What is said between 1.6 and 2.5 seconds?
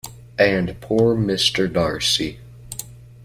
Darcy!